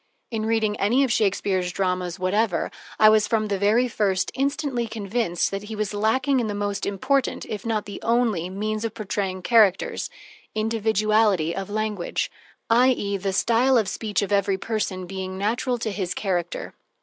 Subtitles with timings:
[0.31, 5.51] In reading any of Shakespeare's dramas whatever, I was, from the very first, instantly convinced
[5.51, 9.43] that he was lacking in the most important, if not the only, means of portraying
[9.43, 10.09] characters:
[10.55, 12.31] individuality of language,
[12.71, 16.73] i.e., the style of speech of every person being natural to his character.